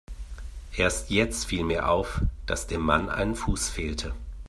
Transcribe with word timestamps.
Erst 0.77 1.11
jetzt 1.11 1.45
viel 1.45 1.63
mir 1.63 1.87
auf, 1.87 2.21
dass 2.47 2.65
dem 2.65 2.81
Mann 2.81 3.07
ein 3.07 3.35
Fuß 3.35 3.69
fehlte. 3.69 4.15